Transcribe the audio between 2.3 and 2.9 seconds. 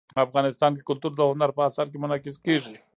کېږي.